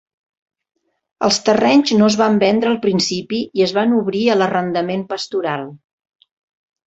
Els 1.27 1.35
terrenys 1.49 1.91
no 1.99 2.07
es 2.13 2.15
van 2.21 2.39
vendre 2.43 2.71
al 2.71 2.79
principi 2.85 3.41
i 3.59 3.65
es 3.65 3.73
van 3.79 3.93
obrir 3.97 4.23
a 4.29 4.37
l'arrendament 4.39 5.03
pastoral. 5.13 5.69